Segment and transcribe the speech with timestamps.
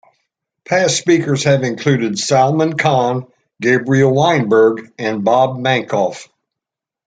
[0.65, 3.27] Past speakers have included Salman Khan,
[3.61, 6.27] Gabriel Weinberg, and Bob Mankoff.